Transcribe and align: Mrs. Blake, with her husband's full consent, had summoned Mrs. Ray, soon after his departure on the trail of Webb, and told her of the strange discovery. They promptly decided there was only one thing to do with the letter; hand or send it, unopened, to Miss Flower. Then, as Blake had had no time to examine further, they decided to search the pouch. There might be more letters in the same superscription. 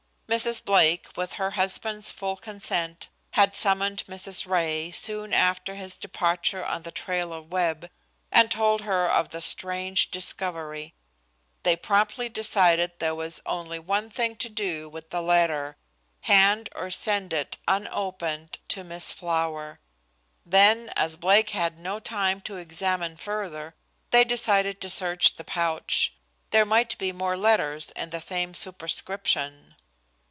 Mrs. 0.31 0.63
Blake, 0.63 1.09
with 1.17 1.33
her 1.33 1.51
husband's 1.51 2.09
full 2.09 2.37
consent, 2.37 3.09
had 3.31 3.53
summoned 3.53 4.05
Mrs. 4.07 4.47
Ray, 4.47 4.89
soon 4.89 5.33
after 5.33 5.75
his 5.75 5.97
departure 5.97 6.63
on 6.63 6.83
the 6.83 6.89
trail 6.91 7.33
of 7.33 7.51
Webb, 7.51 7.89
and 8.31 8.49
told 8.49 8.83
her 8.83 9.09
of 9.11 9.31
the 9.31 9.41
strange 9.41 10.09
discovery. 10.09 10.93
They 11.63 11.75
promptly 11.75 12.29
decided 12.29 12.99
there 12.99 13.13
was 13.13 13.41
only 13.45 13.77
one 13.77 14.09
thing 14.09 14.37
to 14.37 14.47
do 14.47 14.87
with 14.87 15.09
the 15.09 15.21
letter; 15.21 15.75
hand 16.21 16.69
or 16.73 16.89
send 16.89 17.33
it, 17.33 17.57
unopened, 17.67 18.59
to 18.69 18.85
Miss 18.85 19.11
Flower. 19.11 19.81
Then, 20.45 20.93
as 20.95 21.17
Blake 21.17 21.49
had 21.49 21.73
had 21.73 21.77
no 21.79 21.99
time 21.99 22.39
to 22.43 22.55
examine 22.55 23.17
further, 23.17 23.75
they 24.11 24.23
decided 24.23 24.79
to 24.79 24.89
search 24.89 25.35
the 25.35 25.43
pouch. 25.43 26.13
There 26.51 26.63
might 26.65 26.97
be 26.97 27.11
more 27.11 27.35
letters 27.35 27.91
in 27.97 28.11
the 28.11 28.21
same 28.21 28.53
superscription. 28.53 29.75